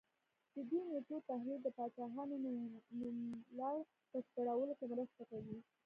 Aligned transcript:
د 0.53 0.55
دې 0.69 0.79
نېټو 0.89 1.15
تحلیل 1.29 1.59
د 1.63 1.67
پاچاهانو 1.77 2.35
نوملړ 2.43 3.77
په 4.09 4.17
بشپړولو 4.21 4.73
کې 4.79 4.85
مرسته 4.91 5.21
کوي 5.31 5.57